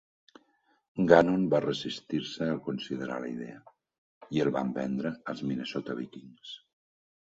[1.09, 3.61] Gannon va resistir-se a considerar la idea,
[4.39, 6.57] i el van vendre als Minnesota Vikings.